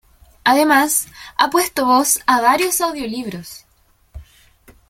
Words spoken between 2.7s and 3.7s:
audiolibros.